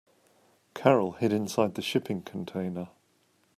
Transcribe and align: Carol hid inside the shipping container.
Carol 0.73 1.11
hid 1.11 1.31
inside 1.31 1.75
the 1.75 1.81
shipping 1.83 2.23
container. 2.23 2.89